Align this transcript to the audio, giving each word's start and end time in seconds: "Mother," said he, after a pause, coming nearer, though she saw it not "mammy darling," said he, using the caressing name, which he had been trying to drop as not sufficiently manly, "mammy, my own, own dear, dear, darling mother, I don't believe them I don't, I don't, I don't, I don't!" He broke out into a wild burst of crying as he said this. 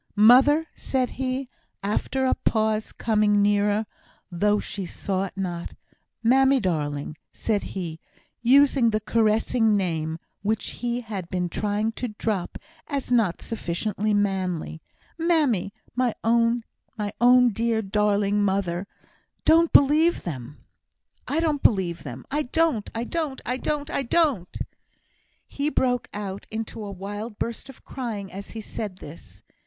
"Mother," 0.15 0.65
said 0.73 1.11
he, 1.11 1.47
after 1.83 2.25
a 2.25 2.33
pause, 2.33 2.91
coming 2.91 3.39
nearer, 3.43 3.85
though 4.31 4.59
she 4.59 4.83
saw 4.87 5.25
it 5.25 5.37
not 5.37 5.75
"mammy 6.23 6.59
darling," 6.59 7.17
said 7.31 7.61
he, 7.77 7.99
using 8.41 8.89
the 8.89 8.99
caressing 8.99 9.77
name, 9.77 10.17
which 10.41 10.71
he 10.81 11.01
had 11.01 11.29
been 11.29 11.49
trying 11.49 11.91
to 11.91 12.07
drop 12.07 12.57
as 12.87 13.11
not 13.11 13.43
sufficiently 13.43 14.11
manly, 14.11 14.81
"mammy, 15.19 15.71
my 15.95 16.15
own, 16.23 16.63
own 17.19 17.49
dear, 17.49 17.79
dear, 17.83 17.83
darling 17.83 18.41
mother, 18.43 18.87
I 18.89 19.05
don't 19.45 19.71
believe 19.71 20.23
them 20.23 20.65
I 21.27 21.39
don't, 21.41 21.69
I 22.95 23.03
don't, 23.03 23.41
I 23.45 23.55
don't, 23.57 23.89
I 23.91 24.01
don't!" 24.01 24.57
He 25.45 25.69
broke 25.69 26.07
out 26.11 26.47
into 26.49 26.83
a 26.83 26.89
wild 26.91 27.37
burst 27.37 27.69
of 27.69 27.85
crying 27.85 28.31
as 28.31 28.49
he 28.49 28.61
said 28.61 28.95
this. 28.97 29.43